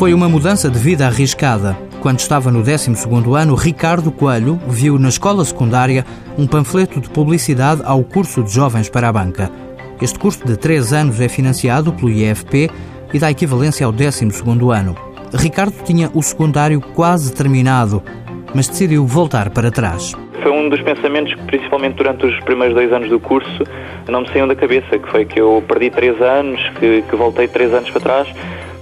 Foi 0.00 0.14
uma 0.14 0.30
mudança 0.30 0.70
de 0.70 0.78
vida 0.78 1.06
arriscada. 1.06 1.76
Quando 2.00 2.20
estava 2.20 2.50
no 2.50 2.62
12º 2.62 3.38
ano, 3.38 3.54
Ricardo 3.54 4.10
Coelho 4.10 4.58
viu 4.66 4.98
na 4.98 5.10
escola 5.10 5.44
secundária 5.44 6.06
um 6.38 6.46
panfleto 6.46 7.02
de 7.02 7.10
publicidade 7.10 7.82
ao 7.84 8.02
curso 8.02 8.42
de 8.42 8.50
jovens 8.50 8.88
para 8.88 9.10
a 9.10 9.12
banca. 9.12 9.50
Este 10.00 10.18
curso 10.18 10.42
de 10.46 10.56
3 10.56 10.94
anos 10.94 11.20
é 11.20 11.28
financiado 11.28 11.92
pelo 11.92 12.08
IFP 12.08 12.70
e 13.12 13.18
dá 13.18 13.30
equivalência 13.30 13.84
ao 13.84 13.92
12º 13.92 14.74
ano. 14.74 14.96
Ricardo 15.34 15.74
tinha 15.84 16.10
o 16.14 16.22
secundário 16.22 16.80
quase 16.80 17.34
terminado, 17.34 18.02
mas 18.54 18.68
decidiu 18.68 19.06
voltar 19.06 19.50
para 19.50 19.70
trás. 19.70 20.14
Foi 20.42 20.50
um 20.50 20.70
dos 20.70 20.80
pensamentos 20.80 21.34
que, 21.34 21.42
principalmente 21.42 21.96
durante 21.96 22.24
os 22.24 22.40
primeiros 22.44 22.74
dois 22.74 22.90
anos 22.90 23.10
do 23.10 23.20
curso, 23.20 23.64
não 24.08 24.22
me 24.22 24.28
saíam 24.28 24.48
da 24.48 24.56
cabeça, 24.56 24.98
que 24.98 25.10
foi 25.10 25.26
que 25.26 25.38
eu 25.38 25.62
perdi 25.68 25.90
três 25.90 26.18
anos, 26.22 26.58
que, 26.78 27.02
que 27.02 27.16
voltei 27.16 27.46
três 27.46 27.74
anos 27.74 27.90
para 27.90 28.00
trás, 28.00 28.34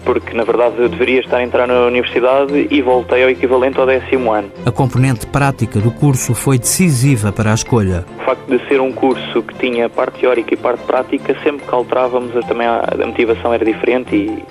porque 0.04 0.36
na 0.36 0.44
verdade 0.44 0.76
eu 0.78 0.88
deveria 0.88 1.20
estar 1.20 1.38
a 1.38 1.42
entrar 1.42 1.66
na 1.66 1.86
universidade 1.86 2.68
e 2.70 2.82
voltei 2.82 3.22
ao 3.22 3.30
equivalente 3.30 3.78
ao 3.78 3.86
décimo 3.86 4.32
ano. 4.32 4.50
A 4.64 4.70
componente 4.70 5.26
prática 5.26 5.78
do 5.78 5.90
curso 5.90 6.34
foi 6.34 6.58
decisiva 6.58 7.32
para 7.32 7.50
a 7.50 7.54
escolha. 7.54 8.04
O 8.20 8.24
facto 8.24 8.46
de 8.46 8.68
ser 8.68 8.80
um 8.80 8.92
curso 8.92 9.42
que 9.42 9.54
tinha 9.54 9.88
parte 9.88 10.20
teórica 10.20 10.54
e 10.54 10.56
parte 10.56 10.84
prática, 10.84 11.36
sempre 11.42 11.66
que 11.66 11.74
alterávamos 11.74 12.32
também 12.46 12.66
a 12.66 12.82
motivação 13.06 13.52
era 13.52 13.64
diferente 13.64 14.14
e 14.14 14.42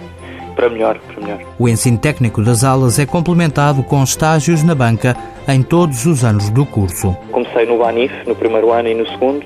para 0.58 0.70
melhor, 0.70 0.98
para 0.98 1.22
melhor. 1.22 1.40
O 1.60 1.70
ensino 1.70 2.00
técnico 2.00 2.42
das 2.42 2.64
aulas 2.64 2.98
é 2.98 3.06
complementado 3.06 3.84
com 3.84 4.04
estágios 4.04 4.64
na 4.64 4.74
banca 4.74 5.16
em 5.48 5.62
todos 5.62 6.06
os 6.08 6.26
anos 6.26 6.50
do 6.50 6.66
curso. 6.66 7.16
Comecei 7.32 7.66
no 7.68 7.78
Banif, 7.78 8.12
no 8.26 8.36
primeiro 8.36 8.72
ano 8.72 8.90
e 8.90 8.96
no 8.96 9.08
segundo. 9.08 9.46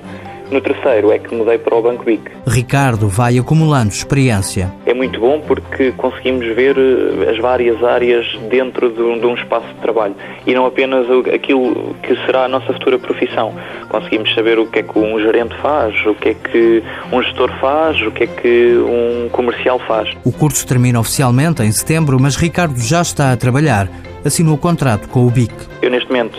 No 0.52 0.60
terceiro 0.60 1.10
é 1.10 1.18
que 1.18 1.34
mudei 1.34 1.56
para 1.56 1.74
o 1.74 1.80
Banco 1.80 2.04
BIC. 2.04 2.30
Ricardo 2.46 3.08
vai 3.08 3.38
acumulando 3.38 3.88
experiência. 3.88 4.70
É 4.84 4.92
muito 4.92 5.18
bom 5.18 5.40
porque 5.40 5.92
conseguimos 5.92 6.44
ver 6.54 6.76
eh, 6.76 7.30
as 7.30 7.38
várias 7.38 7.82
áreas 7.82 8.26
dentro 8.50 8.90
de 8.90 9.00
um, 9.00 9.18
de 9.18 9.24
um 9.24 9.34
espaço 9.34 9.66
de 9.68 9.80
trabalho 9.80 10.14
e 10.46 10.52
não 10.54 10.66
apenas 10.66 11.06
aquilo 11.34 11.96
que 12.02 12.14
será 12.26 12.44
a 12.44 12.48
nossa 12.48 12.70
futura 12.70 12.98
profissão. 12.98 13.54
Conseguimos 13.88 14.34
saber 14.34 14.58
o 14.58 14.66
que 14.66 14.80
é 14.80 14.82
que 14.82 14.98
um 14.98 15.18
gerente 15.20 15.54
faz, 15.62 15.94
o 16.04 16.14
que 16.14 16.28
é 16.28 16.34
que 16.34 16.82
um 17.10 17.22
gestor 17.22 17.50
faz, 17.58 17.98
o 18.02 18.10
que 18.10 18.24
é 18.24 18.26
que 18.26 18.76
um 18.76 19.30
comercial 19.30 19.78
faz. 19.78 20.10
O 20.22 20.32
curso 20.32 20.66
termina 20.66 21.00
oficialmente 21.00 21.62
em 21.62 21.72
setembro, 21.72 22.20
mas 22.20 22.36
Ricardo 22.36 22.78
já 22.78 23.00
está 23.00 23.32
a 23.32 23.36
trabalhar. 23.38 23.88
Assinou 24.22 24.56
o 24.56 24.58
contrato 24.58 25.08
com 25.08 25.26
o 25.26 25.30
BIC. 25.30 25.50
Eu 25.80 25.90
neste 25.90 26.08
momento 26.10 26.38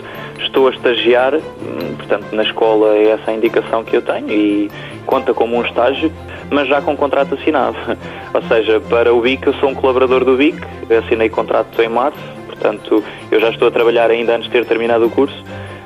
estou 0.54 0.68
a 0.68 0.70
estagiar, 0.70 1.34
hum, 1.34 1.96
portanto, 1.96 2.26
na 2.32 2.44
escola 2.44 2.94
é 2.94 3.10
essa 3.10 3.32
a 3.32 3.34
indicação 3.34 3.82
que 3.82 3.96
eu 3.96 4.02
tenho 4.02 4.30
e 4.30 4.70
conta 5.04 5.34
como 5.34 5.56
um 5.56 5.64
estágio, 5.64 6.12
mas 6.48 6.68
já 6.68 6.80
com 6.80 6.96
contrato 6.96 7.34
assinado. 7.34 7.76
Ou 8.32 8.42
seja, 8.42 8.80
para 8.80 9.12
o 9.12 9.20
BIC, 9.20 9.48
eu 9.48 9.54
sou 9.54 9.70
um 9.70 9.74
colaborador 9.74 10.24
do 10.24 10.36
BIC, 10.36 10.56
assinei 11.04 11.28
contrato 11.28 11.82
em 11.82 11.88
março, 11.88 12.20
portanto, 12.46 13.02
eu 13.32 13.40
já 13.40 13.50
estou 13.50 13.66
a 13.66 13.70
trabalhar 13.72 14.10
ainda 14.10 14.36
antes 14.36 14.44
de 14.44 14.52
ter 14.52 14.64
terminado 14.64 15.04
o 15.04 15.10
curso 15.10 15.34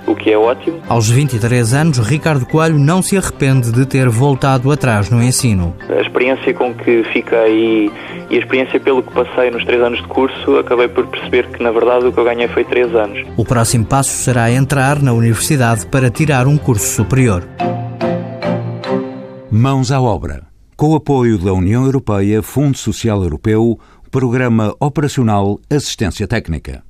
o 0.07 0.17
que 0.17 0.31
é 0.31 0.39
ótimo. 0.39 0.81
Aos 0.89 1.11
23 1.11 1.75
anos, 1.75 1.99
Ricardo 1.99 2.47
Coelho 2.47 2.79
não 2.79 3.03
se 3.03 3.17
arrepende 3.19 3.71
de 3.71 3.85
ter 3.85 4.09
voltado 4.09 4.73
atrás 4.73 5.11
no 5.11 5.23
ensino. 5.23 5.75
A 5.87 6.01
experiência 6.19 6.53
com 6.53 6.75
que 6.75 7.05
fiquei 7.13 7.91
e 8.29 8.35
a 8.35 8.39
experiência 8.39 8.81
pelo 8.81 9.03
que 9.03 9.13
passei 9.13 9.51
nos 9.53 9.65
três 9.65 9.81
anos 9.81 10.03
de 10.03 10.09
curso, 10.09 10.59
acabei 10.59 10.89
por 10.89 11.07
perceber 11.07 11.49
que, 11.49 11.63
na 11.63 11.71
verdade, 11.71 12.07
o 12.07 12.13
que 12.13 12.19
eu 12.19 12.25
ganhei 12.25 12.49
foi 12.49 12.65
três 12.65 12.93
anos. 12.95 13.25
O 13.37 13.45
próximo 13.45 13.87
passo 13.87 14.11
será 14.11 14.51
entrar 14.51 15.01
na 15.01 15.13
universidade 15.13 15.87
para 15.87 16.11
tirar 16.11 16.49
um 16.49 16.59
curso 16.59 16.87
superior. 16.87 17.45
Mãos 19.51 19.93
à 19.93 20.01
obra. 20.01 20.43
Com 20.77 20.91
o 20.91 20.97
apoio 20.97 21.39
da 21.39 21.53
União 21.53 21.85
Europeia, 21.85 22.43
Fundo 22.43 22.77
Social 22.77 23.23
Europeu, 23.23 23.79
Programa 24.11 24.75
Operacional 24.81 25.59
Assistência 25.71 26.27
Técnica. 26.27 26.83